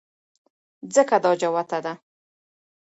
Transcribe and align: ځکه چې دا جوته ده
ځکه 0.93 1.15
چې 1.17 1.21
دا 1.23 1.31
جوته 1.41 1.79
ده 1.85 1.93